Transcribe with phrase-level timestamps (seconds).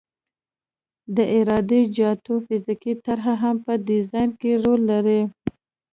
[1.15, 5.21] د عراده جاتو فزیکي طرح هم په ډیزاین کې رول لري